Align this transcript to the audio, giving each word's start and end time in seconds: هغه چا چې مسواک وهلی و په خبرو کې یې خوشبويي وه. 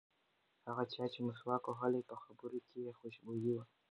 هغه 0.67 0.83
چا 0.93 1.03
چې 1.13 1.19
مسواک 1.27 1.63
وهلی 1.67 1.99
و 2.03 2.07
په 2.09 2.15
خبرو 2.23 2.59
کې 2.67 2.77
یې 2.85 2.91
خوشبويي 2.99 3.51
وه. 3.53 3.63